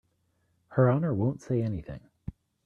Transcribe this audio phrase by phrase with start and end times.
[0.69, 1.99] Her Honor won't say anything.